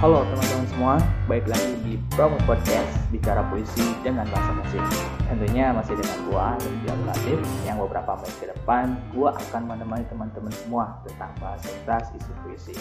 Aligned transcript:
Halo 0.00 0.24
teman-teman 0.24 0.64
semua, 0.72 0.94
baik 1.28 1.44
lagi 1.44 1.76
di 1.84 2.00
Promo 2.16 2.40
Podcast 2.48 2.88
Bicara 3.12 3.44
Puisi 3.52 3.84
dengan 4.00 4.24
Bahasa 4.32 4.56
Musik. 4.56 4.80
Tentunya 5.28 5.76
masih 5.76 5.92
dengan 5.92 6.18
gua, 6.24 6.56
Lutfi 6.56 6.88
Latif 7.04 7.36
Yang 7.68 7.84
beberapa 7.84 8.16
menit 8.16 8.36
ke 8.40 8.46
depan, 8.48 8.96
gua 9.12 9.36
akan 9.36 9.62
menemani 9.68 10.08
teman-teman 10.08 10.48
semua 10.56 11.04
tentang 11.04 11.36
bahas 11.36 11.60
tentang 11.60 12.00
isu 12.16 12.32
puisi. 12.40 12.72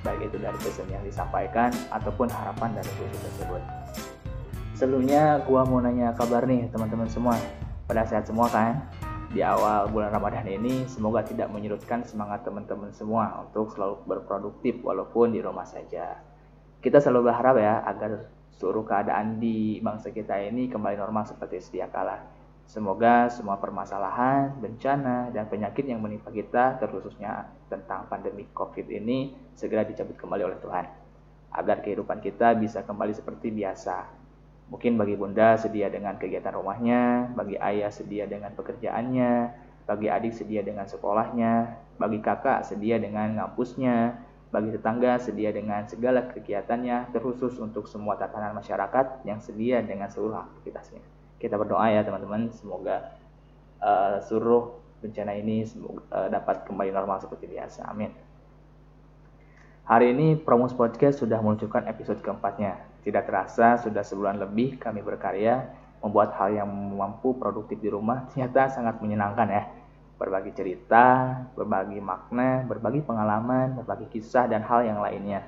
Baik 0.00 0.32
itu 0.32 0.40
dari 0.40 0.56
pesan 0.64 0.88
yang 0.88 1.04
disampaikan 1.04 1.68
ataupun 1.92 2.32
harapan 2.32 2.72
dari 2.72 2.88
puisi 2.96 3.20
tersebut. 3.20 3.62
Sebelumnya 4.72 5.44
gua 5.44 5.68
mau 5.68 5.76
nanya 5.76 6.16
kabar 6.16 6.48
nih 6.48 6.72
teman-teman 6.72 7.12
semua. 7.12 7.36
Pada 7.84 8.08
sehat 8.08 8.24
semua 8.24 8.48
kan? 8.48 8.80
di 9.32 9.40
awal 9.40 9.88
bulan 9.88 10.12
Ramadan 10.12 10.44
ini 10.44 10.84
semoga 10.84 11.24
tidak 11.24 11.48
menyurutkan 11.48 12.04
semangat 12.04 12.44
teman-teman 12.44 12.92
semua 12.92 13.44
untuk 13.44 13.72
selalu 13.72 14.04
berproduktif 14.04 14.80
walaupun 14.84 15.32
di 15.32 15.40
rumah 15.40 15.64
saja. 15.64 16.31
Kita 16.82 16.98
selalu 16.98 17.30
berharap 17.30 17.56
ya 17.62 17.86
agar 17.86 18.26
seluruh 18.58 18.82
keadaan 18.82 19.38
di 19.38 19.78
bangsa 19.78 20.10
kita 20.10 20.34
ini 20.42 20.66
kembali 20.66 20.98
normal 20.98 21.22
seperti 21.30 21.62
sedia 21.62 21.86
kala. 21.86 22.18
Semoga 22.66 23.30
semua 23.30 23.58
permasalahan, 23.58 24.50
bencana, 24.58 25.30
dan 25.30 25.46
penyakit 25.46 25.86
yang 25.86 26.02
menimpa 26.02 26.34
kita, 26.34 26.82
terkhususnya 26.82 27.46
tentang 27.70 28.10
pandemi 28.10 28.50
COVID 28.50 28.86
ini, 28.90 29.30
segera 29.54 29.86
dicabut 29.86 30.18
kembali 30.18 30.42
oleh 30.42 30.58
Tuhan. 30.58 30.86
Agar 31.52 31.86
kehidupan 31.86 32.18
kita 32.18 32.58
bisa 32.58 32.82
kembali 32.82 33.12
seperti 33.14 33.52
biasa, 33.54 34.22
Mungkin 34.72 34.96
bagi 34.96 35.20
bunda 35.20 35.52
sedia 35.60 35.92
dengan 35.92 36.16
kegiatan 36.16 36.56
rumahnya, 36.56 37.28
bagi 37.36 37.60
ayah 37.60 37.92
sedia 37.92 38.24
dengan 38.24 38.56
pekerjaannya, 38.56 39.52
bagi 39.84 40.08
adik 40.08 40.32
sedia 40.32 40.64
dengan 40.64 40.88
sekolahnya, 40.88 41.76
bagi 42.00 42.24
kakak 42.24 42.64
sedia 42.64 42.96
dengan 42.96 43.36
ngampusnya, 43.36 44.16
bagi 44.52 44.68
tetangga 44.68 45.16
sedia 45.16 45.48
dengan 45.48 45.88
segala 45.88 46.28
kegiatannya, 46.28 47.08
terkhusus 47.16 47.56
untuk 47.56 47.88
semua 47.88 48.20
tatanan 48.20 48.52
masyarakat 48.52 49.24
yang 49.24 49.40
sedia 49.40 49.80
dengan 49.80 50.12
seluruh 50.12 50.44
aktivitasnya. 50.44 51.00
Kita 51.40 51.56
berdoa 51.56 51.88
ya 51.88 52.04
teman-teman, 52.04 52.52
semoga 52.52 53.16
uh, 53.80 54.20
seluruh 54.20 54.76
bencana 55.00 55.32
ini 55.40 55.64
semoga, 55.64 56.04
uh, 56.12 56.28
dapat 56.28 56.68
kembali 56.68 56.92
normal 56.92 57.24
seperti 57.24 57.48
biasa. 57.48 57.88
Amin. 57.88 58.12
Hari 59.88 60.14
ini 60.14 60.36
Promos 60.38 60.76
Podcast 60.76 61.24
sudah 61.24 61.40
meluncurkan 61.40 61.88
episode 61.90 62.20
keempatnya. 62.22 62.78
Tidak 63.02 63.24
terasa 63.26 63.80
sudah 63.82 64.04
sebulan 64.06 64.38
lebih 64.38 64.78
kami 64.78 65.02
berkarya, 65.02 65.64
membuat 66.04 66.36
hal 66.38 66.54
yang 66.54 66.68
mampu 66.70 67.34
produktif 67.34 67.80
di 67.80 67.90
rumah 67.90 68.28
ternyata 68.30 68.68
sangat 68.68 69.00
menyenangkan 69.00 69.48
ya. 69.48 69.64
Berbagi 70.22 70.54
cerita, 70.54 71.34
berbagi 71.58 71.98
makna, 71.98 72.62
berbagi 72.62 73.02
pengalaman, 73.02 73.74
berbagi 73.82 74.06
kisah 74.06 74.46
dan 74.46 74.62
hal 74.62 74.86
yang 74.86 75.02
lainnya. 75.02 75.42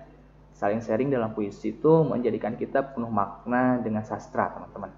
Saling 0.51 0.83
sharing 0.83 1.15
dalam 1.15 1.31
puisi 1.31 1.71
itu 1.71 2.03
menjadikan 2.03 2.59
kita 2.59 2.83
penuh 2.83 3.11
makna 3.11 3.79
dengan 3.79 4.03
sastra 4.03 4.51
teman-teman. 4.51 4.91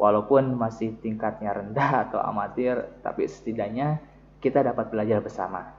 Walaupun 0.00 0.56
masih 0.56 0.96
tingkatnya 1.04 1.52
rendah 1.52 1.90
atau 2.08 2.16
amatir, 2.24 2.80
tapi 3.04 3.28
setidaknya 3.28 4.00
kita 4.40 4.64
dapat 4.64 4.88
belajar 4.88 5.20
bersama 5.20 5.76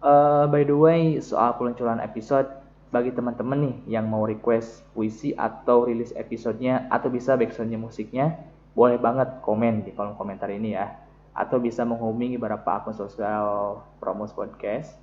Uh, 0.00 0.48
by 0.48 0.64
the 0.64 0.72
way, 0.72 1.20
soal 1.20 1.52
peluncuran 1.60 2.00
episode, 2.00 2.48
bagi 2.88 3.12
teman-teman 3.12 3.68
nih 3.68 4.00
yang 4.00 4.08
mau 4.08 4.24
request 4.24 4.80
puisi 4.96 5.36
atau 5.36 5.84
rilis 5.84 6.16
episodenya 6.16 6.88
atau 6.88 7.12
bisa 7.12 7.36
backsoundnya 7.36 7.76
musiknya, 7.76 8.32
boleh 8.72 8.96
banget 8.96 9.44
komen 9.44 9.84
di 9.84 9.92
kolom 9.92 10.16
komentar 10.16 10.48
ini 10.48 10.72
ya. 10.72 10.88
Atau 11.32 11.62
bisa 11.62 11.86
menghubungi 11.86 12.36
beberapa 12.36 12.80
akun 12.80 12.94
sosial 12.94 13.78
promos 14.02 14.34
podcast. 14.34 14.96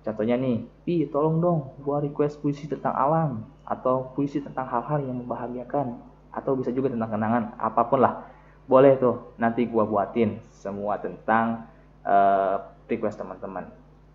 Contohnya 0.00 0.36
nih, 0.40 0.64
Pi 0.84 1.04
tolong 1.08 1.40
dong 1.40 1.58
buat 1.84 2.04
request 2.04 2.40
puisi 2.40 2.64
tentang 2.64 2.96
alam 2.96 3.44
atau 3.68 4.12
puisi 4.16 4.40
tentang 4.40 4.64
hal-hal 4.66 5.04
yang 5.04 5.20
membahagiakan 5.20 6.00
atau 6.32 6.56
bisa 6.56 6.72
juga 6.72 6.88
tentang 6.88 7.12
kenangan 7.12 7.44
apa 7.60 7.82
pun 7.84 8.00
lah. 8.00 8.24
Boleh 8.64 8.96
tuh 8.96 9.34
nanti 9.36 9.66
gua 9.68 9.84
buatin 9.84 10.40
semua 10.56 10.96
tentang 10.96 11.68
uh, 12.06 12.56
request 12.88 13.20
teman-teman 13.20 13.68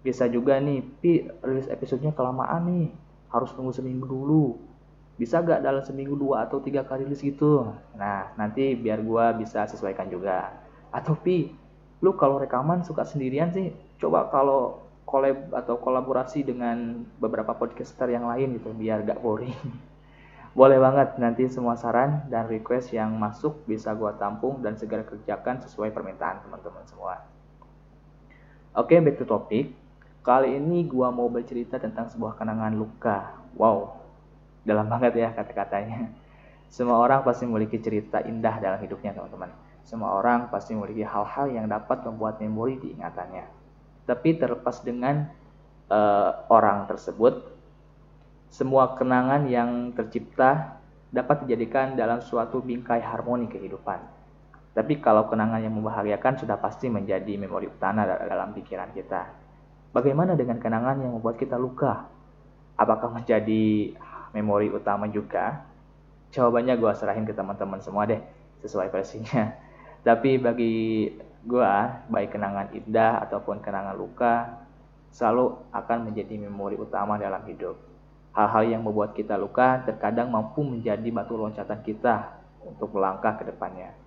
bisa 0.05 0.29
juga 0.29 0.61
nih 0.61 0.85
pi 1.01 1.25
rilis 1.41 1.65
episodenya 1.65 2.13
kelamaan 2.13 2.69
nih 2.69 2.87
harus 3.33 3.49
tunggu 3.57 3.73
seminggu 3.73 4.05
dulu 4.05 4.61
bisa 5.17 5.41
gak 5.41 5.65
dalam 5.65 5.81
seminggu 5.81 6.13
dua 6.13 6.45
atau 6.45 6.61
tiga 6.61 6.85
kali 6.85 7.09
rilis 7.09 7.25
gitu 7.25 7.73
nah 7.97 8.29
nanti 8.37 8.77
biar 8.77 9.01
gua 9.01 9.33
bisa 9.33 9.65
sesuaikan 9.65 10.05
juga 10.05 10.53
atau 10.93 11.17
pi 11.17 11.57
lu 12.03 12.15
kalau 12.19 12.39
rekaman 12.41 12.83
suka 12.83 13.07
sendirian 13.07 13.51
sih 13.51 13.71
coba 14.01 14.27
kalau 14.33 14.83
collab 15.05 15.53
atau 15.53 15.77
kolaborasi 15.79 16.43
dengan 16.43 17.05
beberapa 17.21 17.55
podcaster 17.55 18.09
yang 18.09 18.25
lain 18.25 18.57
gitu 18.57 18.73
biar 18.73 19.05
gak 19.05 19.21
boring 19.21 19.55
boleh 20.59 20.79
banget 20.79 21.19
nanti 21.19 21.47
semua 21.51 21.75
saran 21.75 22.25
dan 22.31 22.47
request 22.47 22.95
yang 22.95 23.11
masuk 23.15 23.63
bisa 23.67 23.91
gua 23.95 24.15
tampung 24.15 24.59
dan 24.63 24.75
segera 24.79 25.03
kerjakan 25.03 25.61
sesuai 25.63 25.91
permintaan 25.91 26.43
teman-teman 26.43 26.83
semua 26.87 27.23
oke 28.75 28.91
okay, 28.91 28.99
back 28.99 29.19
to 29.19 29.27
topic 29.27 29.85
Kali 30.25 30.57
ini 30.57 30.81
gua 30.89 31.13
mau 31.13 31.29
bercerita 31.29 31.77
tentang 31.77 32.09
sebuah 32.09 32.33
kenangan 32.33 32.73
luka. 32.73 33.37
Wow, 33.53 33.93
dalam 34.65 34.89
banget 34.89 35.21
ya 35.21 35.29
kata-katanya. 35.29 36.09
Semua 36.73 36.97
orang 36.97 37.21
pasti 37.21 37.45
memiliki 37.45 37.77
cerita 37.77 38.25
indah 38.25 38.57
dalam 38.57 38.81
hidupnya, 38.81 39.13
teman-teman. 39.13 39.53
Semua 39.85 40.17
orang 40.17 40.49
pasti 40.49 40.73
memiliki 40.73 41.05
hal-hal 41.05 41.53
yang 41.53 41.69
dapat 41.69 42.01
membuat 42.09 42.41
memori 42.41 42.81
di 42.81 42.97
ingatannya. 42.97 43.45
Tapi 44.09 44.33
terlepas 44.41 44.81
dengan 44.81 45.29
uh, 45.93 46.31
orang 46.49 46.89
tersebut, 46.89 47.53
semua 48.49 48.97
kenangan 48.97 49.45
yang 49.45 49.93
tercipta 49.93 50.81
dapat 51.13 51.45
dijadikan 51.45 51.93
dalam 51.93 52.17
suatu 52.19 52.65
bingkai 52.65 52.99
harmoni 52.99 53.45
kehidupan. 53.45 54.01
Tapi 54.75 54.99
kalau 54.99 55.29
kenangan 55.31 55.63
yang 55.63 55.71
membahagiakan 55.71 56.35
sudah 56.35 56.59
pasti 56.59 56.91
menjadi 56.91 57.39
memori 57.39 57.71
utama 57.71 58.03
dalam 58.03 58.51
pikiran 58.51 58.91
kita. 58.91 59.31
Bagaimana 59.95 60.35
dengan 60.35 60.59
kenangan 60.59 60.99
yang 60.99 61.15
membuat 61.15 61.39
kita 61.39 61.55
luka? 61.55 62.03
Apakah 62.75 63.07
menjadi 63.07 63.95
memori 64.35 64.67
utama 64.67 65.07
juga? 65.07 65.63
Jawabannya 66.35 66.75
gue 66.75 66.91
serahin 66.91 67.23
ke 67.23 67.31
teman-teman 67.31 67.79
semua 67.79 68.03
deh, 68.03 68.19
sesuai 68.59 68.91
versinya. 68.91 69.55
Tapi 70.05 70.37
bagi 70.37 71.09
gue, 71.41 71.73
baik 72.13 72.37
kenangan 72.37 72.69
indah 72.77 73.25
ataupun 73.25 73.57
kenangan 73.57 73.97
luka, 73.97 74.53
selalu 75.09 75.57
akan 75.73 76.13
menjadi 76.13 76.45
memori 76.45 76.77
utama 76.77 77.17
dalam 77.17 77.41
hidup. 77.49 77.73
Hal-hal 78.37 78.69
yang 78.69 78.85
membuat 78.85 79.17
kita 79.17 79.33
luka 79.33 79.81
terkadang 79.81 80.29
mampu 80.29 80.61
menjadi 80.61 81.09
batu 81.09 81.33
loncatan 81.33 81.81
kita 81.81 82.37
untuk 82.61 82.93
melangkah 82.93 83.33
ke 83.33 83.49
depannya. 83.49 83.97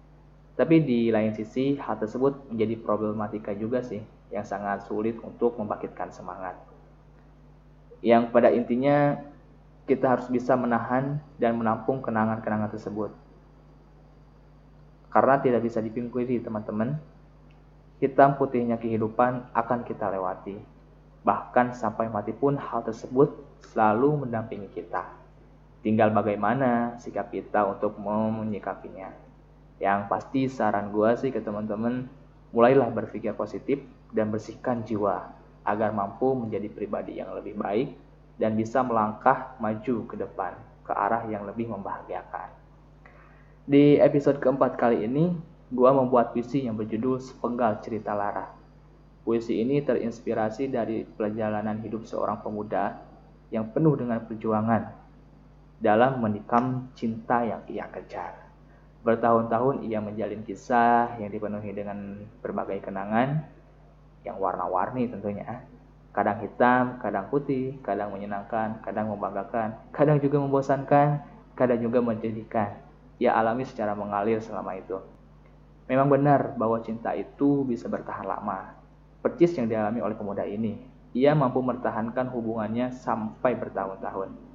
Tapi 0.54 0.86
di 0.86 1.10
lain 1.10 1.34
sisi, 1.34 1.74
hal 1.82 1.98
tersebut 1.98 2.46
menjadi 2.46 2.78
problematika 2.78 3.50
juga 3.50 3.82
sih, 3.82 3.98
yang 4.30 4.46
sangat 4.46 4.86
sulit 4.86 5.18
untuk 5.18 5.58
membangkitkan 5.58 6.14
semangat. 6.14 6.54
Yang 8.06 8.30
pada 8.30 8.54
intinya 8.54 9.18
kita 9.90 10.14
harus 10.14 10.30
bisa 10.30 10.54
menahan 10.54 11.18
dan 11.42 11.58
menampung 11.58 11.98
kenangan-kenangan 11.98 12.70
tersebut. 12.70 13.10
Karena 15.08 15.40
tidak 15.40 15.64
bisa 15.64 15.80
dipungkiri 15.80 16.40
teman-teman, 16.44 17.00
hitam 17.98 18.36
putihnya 18.36 18.76
kehidupan 18.76 19.52
akan 19.56 19.80
kita 19.84 20.12
lewati. 20.12 20.56
Bahkan 21.24 21.74
sampai 21.74 22.12
mati 22.12 22.30
pun 22.36 22.54
hal 22.56 22.84
tersebut 22.84 23.32
selalu 23.72 24.24
mendampingi 24.26 24.68
kita. 24.72 25.04
Tinggal 25.80 26.10
bagaimana 26.12 26.98
sikap 27.00 27.30
kita 27.32 27.64
untuk 27.64 27.96
menyikapinya. 28.02 29.14
Yang 29.78 30.00
pasti 30.10 30.40
saran 30.50 30.90
gue 30.90 31.10
sih 31.14 31.30
ke 31.30 31.38
teman-teman, 31.38 32.10
mulailah 32.50 32.90
berpikir 32.90 33.32
positif 33.38 33.78
dan 34.10 34.32
bersihkan 34.34 34.82
jiwa 34.82 35.30
agar 35.62 35.92
mampu 35.92 36.32
menjadi 36.34 36.66
pribadi 36.72 37.20
yang 37.20 37.30
lebih 37.36 37.54
baik 37.54 37.94
dan 38.40 38.56
bisa 38.56 38.80
melangkah 38.80 39.54
maju 39.60 39.96
ke 40.08 40.16
depan 40.16 40.56
ke 40.82 40.92
arah 40.96 41.28
yang 41.28 41.44
lebih 41.44 41.68
membahagiakan. 41.68 42.48
Di 43.68 44.00
episode 44.00 44.40
keempat 44.40 44.80
kali 44.80 45.04
ini, 45.04 45.28
gua 45.68 45.92
membuat 45.92 46.32
puisi 46.32 46.64
yang 46.64 46.80
berjudul 46.80 47.20
Sepenggal 47.20 47.84
Cerita 47.84 48.16
Lara. 48.16 48.48
Puisi 49.28 49.60
ini 49.60 49.84
terinspirasi 49.84 50.72
dari 50.72 51.04
perjalanan 51.04 51.76
hidup 51.84 52.08
seorang 52.08 52.40
pemuda 52.40 52.96
yang 53.52 53.68
penuh 53.68 53.92
dengan 53.92 54.24
perjuangan 54.24 54.88
dalam 55.84 56.16
menikam 56.16 56.88
cinta 56.96 57.44
yang 57.44 57.60
ia 57.68 57.84
kejar. 57.92 58.40
Bertahun-tahun 59.04 59.84
ia 59.84 60.00
menjalin 60.00 60.40
kisah 60.48 61.20
yang 61.20 61.28
dipenuhi 61.28 61.68
dengan 61.76 62.24
berbagai 62.40 62.88
kenangan 62.88 63.52
yang 64.24 64.40
warna-warni 64.40 65.12
tentunya. 65.12 65.68
Kadang 66.16 66.40
hitam, 66.40 66.96
kadang 67.04 67.28
putih, 67.28 67.76
kadang 67.84 68.16
menyenangkan, 68.16 68.80
kadang 68.80 69.12
membanggakan, 69.12 69.76
kadang 69.92 70.16
juga 70.24 70.40
membosankan, 70.40 71.20
kadang 71.52 71.84
juga 71.84 72.00
menjadikan. 72.00 72.87
Ia 73.18 73.34
alami 73.34 73.66
secara 73.66 73.98
mengalir 73.98 74.38
selama 74.38 74.78
itu. 74.78 74.98
Memang 75.90 76.06
benar 76.06 76.54
bahwa 76.54 76.78
cinta 76.84 77.16
itu 77.18 77.66
bisa 77.66 77.90
bertahan 77.90 78.28
lama. 78.28 78.76
Percis 79.18 79.56
yang 79.58 79.66
dialami 79.66 79.98
oleh 79.98 80.14
pemuda 80.14 80.46
ini. 80.46 80.78
Ia 81.16 81.34
mampu 81.34 81.58
mempertahankan 81.58 82.30
hubungannya 82.30 82.94
sampai 82.94 83.58
bertahun-tahun. 83.58 84.50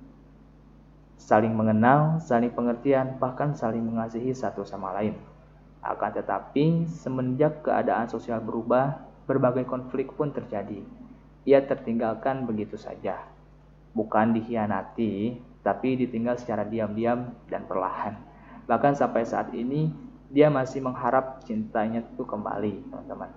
saling 1.13 1.55
mengenal, 1.55 2.19
saling 2.19 2.51
pengertian, 2.51 3.15
bahkan 3.15 3.55
saling 3.55 3.79
mengasihi 3.79 4.35
satu 4.35 4.67
sama 4.67 4.91
lain. 4.91 5.15
Akan 5.79 6.11
tetapi, 6.11 6.83
semenjak 6.87 7.63
keadaan 7.63 8.11
sosial 8.11 8.43
berubah, 8.43 8.99
berbagai 9.23 9.63
konflik 9.63 10.11
pun 10.19 10.35
terjadi. 10.35 10.83
Ia 11.47 11.63
tertinggalkan 11.63 12.43
begitu 12.43 12.75
saja. 12.75 13.23
Bukan 13.95 14.35
dikhianati, 14.35 15.39
tapi 15.63 15.95
ditinggal 15.95 16.35
secara 16.35 16.67
diam-diam 16.67 17.31
dan 17.47 17.63
perlahan. 17.67 18.32
Bahkan 18.65 18.95
sampai 18.95 19.27
saat 19.27 19.51
ini, 19.51 19.91
dia 20.33 20.47
masih 20.49 20.81
mengharap 20.81 21.43
cintanya 21.43 22.01
itu 22.01 22.23
kembali, 22.23 22.89
teman-teman. 22.89 23.29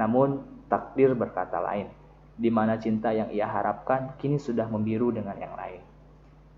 Namun, 0.00 0.42
takdir 0.66 1.12
berkata 1.12 1.60
lain, 1.60 1.92
di 2.40 2.48
mana 2.48 2.80
cinta 2.80 3.12
yang 3.12 3.28
ia 3.28 3.44
harapkan 3.44 4.16
kini 4.16 4.40
sudah 4.40 4.66
membiru 4.66 5.12
dengan 5.12 5.36
yang 5.36 5.52
lain. 5.54 5.84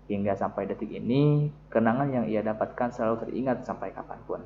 Hingga 0.07 0.37
sampai 0.37 0.69
detik 0.69 0.89
ini, 0.89 1.49
kenangan 1.67 2.09
yang 2.13 2.25
ia 2.29 2.45
dapatkan 2.45 2.93
selalu 2.93 3.25
teringat 3.25 3.65
sampai 3.65 3.91
kapan 3.91 4.19
pun. 4.23 4.41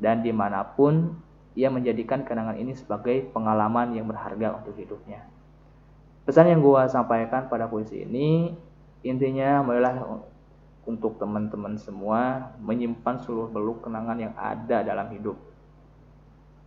Dan 0.00 0.22
di 0.24 0.30
mana 0.30 0.62
pun, 0.62 1.16
ia 1.58 1.68
menjadikan 1.68 2.22
kenangan 2.22 2.56
ini 2.56 2.78
sebagai 2.78 3.26
pengalaman 3.34 3.96
yang 3.96 4.06
berharga 4.06 4.60
untuk 4.62 4.78
hidupnya. 4.78 5.26
Pesan 6.24 6.46
yang 6.46 6.62
gue 6.62 6.82
sampaikan 6.86 7.50
pada 7.50 7.66
puisi 7.66 8.06
ini, 8.06 8.54
intinya 9.02 9.64
adalah 9.64 10.24
untuk 10.88 11.20
teman-teman 11.20 11.76
semua 11.76 12.52
menyimpan 12.60 13.20
seluruh 13.20 13.52
beluk 13.52 13.84
kenangan 13.84 14.16
yang 14.16 14.34
ada 14.36 14.80
dalam 14.80 15.08
hidup. 15.12 15.36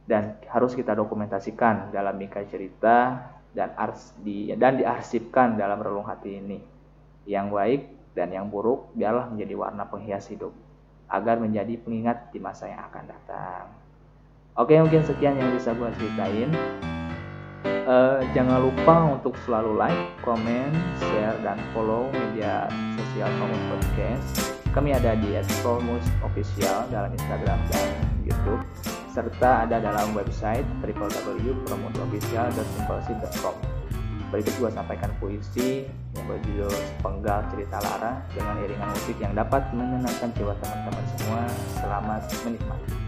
Dan 0.04 0.36
harus 0.51 0.75
kita 0.75 0.94
dokumentasikan 0.94 1.89
dalam 1.95 2.19
bingkai 2.19 2.45
cerita 2.51 3.30
dan 3.56 3.71
ars 3.80 4.12
di 4.19 4.51
dan 4.54 4.75
diarsipkan 4.77 5.56
dalam 5.56 5.80
relung 5.80 6.06
hati 6.06 6.44
ini. 6.44 6.60
Yang 7.24 7.48
baik 7.56 7.81
dan 8.13 8.30
yang 8.36 8.51
buruk 8.51 8.92
biarlah 8.94 9.31
menjadi 9.31 9.56
warna 9.56 9.88
penghias 9.88 10.27
hidup 10.30 10.51
agar 11.07 11.39
menjadi 11.39 11.77
pengingat 11.80 12.33
di 12.33 12.39
masa 12.42 12.68
yang 12.68 12.83
akan 12.89 13.04
datang. 13.06 13.65
Oke, 14.54 14.77
mungkin 14.77 15.01
sekian 15.01 15.38
yang 15.38 15.50
bisa 15.54 15.74
gue 15.74 15.89
ceritain. 15.98 16.50
Uh, 17.83 18.24
jangan 18.31 18.63
lupa 18.63 19.12
untuk 19.12 19.35
selalu 19.44 19.75
like, 19.75 20.07
comment, 20.24 20.71
share, 21.03 21.35
dan 21.44 21.59
follow 21.75 22.07
media 22.15 22.71
sosial 22.95 23.27
Promus 23.35 23.59
Podcast. 23.68 24.56
Kami 24.71 24.95
ada 24.95 25.19
di 25.19 25.35
Promus 25.59 26.07
Official 26.24 26.88
dalam 26.88 27.12
Instagram 27.12 27.59
dan 27.68 27.91
YouTube, 28.24 28.63
serta 29.12 29.68
ada 29.68 29.83
dalam 29.83 30.15
website 30.15 30.63
www.promusofficial.simpleseed.com. 30.80 33.56
Berikut 34.31 34.53
gue 34.57 34.71
sampaikan 34.71 35.12
puisi 35.19 35.83
yang 36.15 36.25
berjudul 36.25 36.74
Penggal 37.03 37.44
Cerita 37.51 37.83
Lara 37.83 38.24
dengan 38.31 38.63
iringan 38.63 38.95
musik 38.95 39.19
yang 39.19 39.36
dapat 39.36 39.59
menenangkan 39.75 40.31
jiwa 40.39 40.56
teman-teman 40.57 41.06
semua. 41.19 41.44
Selamat 41.77 42.25
menikmati. 42.47 43.02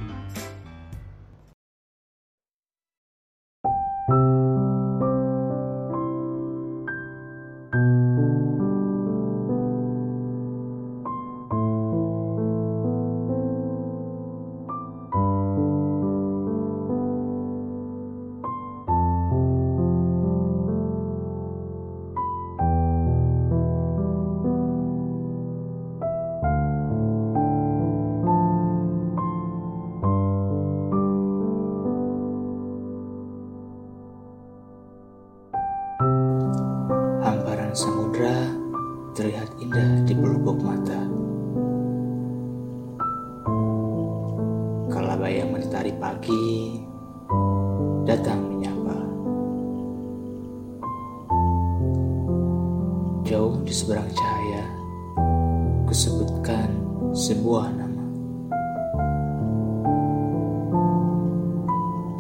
Sebuah 57.26 57.74
nama. 57.74 58.06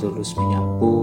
Tulus 0.01 0.33
menyapu 0.33 0.94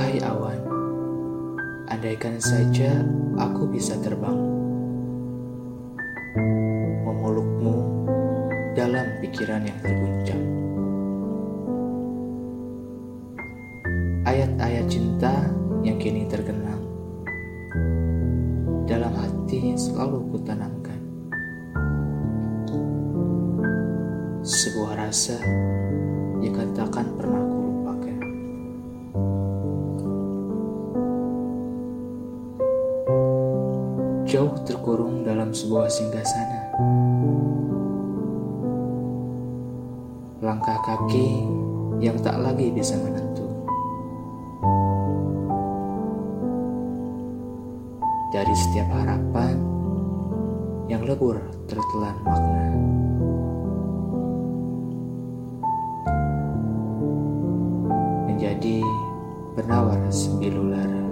Wahai 0.00 0.16
awan, 0.24 0.60
andaikan 1.92 2.40
saja 2.40 3.04
aku 3.36 3.68
bisa 3.68 4.00
terbang, 4.00 4.40
memelukmu 7.04 8.08
dalam 8.72 9.04
pikiran 9.20 9.60
yang 9.60 9.76
terguncang. 9.84 10.44
Ayat-ayat 14.24 14.88
cinta 14.88 15.36
yang 15.84 16.00
kini 16.00 16.24
terkenang 16.32 16.80
dalam 18.88 19.12
hati 19.20 19.76
selalu 19.76 20.32
kutanamkan. 20.32 21.00
Sebuah 24.48 24.96
rasa 24.96 25.36
yang 26.40 26.56
katakan 26.56 27.04
pernah 27.20 27.49
Jauh 34.30 34.54
terkurung 34.62 35.26
dalam 35.26 35.50
sebuah 35.50 35.90
singgasana. 35.90 36.62
Langkah 40.38 40.78
kaki 40.86 41.50
yang 41.98 42.14
tak 42.22 42.38
lagi 42.38 42.70
bisa 42.70 42.94
menentu. 42.94 43.42
Dari 48.30 48.54
setiap 48.54 48.86
harapan 49.02 49.58
yang 50.86 51.02
lebur 51.02 51.34
tertelan 51.66 52.14
makna. 52.22 52.66
Menjadi 58.30 58.78
penawar 59.58 59.98
sembilu 60.06 60.70
lara. 60.70 61.09